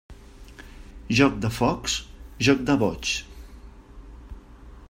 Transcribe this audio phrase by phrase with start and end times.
[1.19, 1.99] Joc de focs,
[2.49, 3.15] joc de boigs.